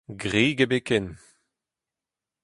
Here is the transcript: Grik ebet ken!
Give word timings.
Grik 0.21 0.59
ebet 0.63 0.83
ken! 0.87 1.05